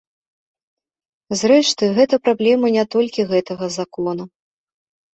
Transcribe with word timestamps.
Зрэшты, 1.41 1.83
гэта 1.99 2.15
праблема 2.25 2.67
не 2.79 2.89
толькі 2.99 3.29
гэтага 3.35 3.65
закона. 3.81 4.23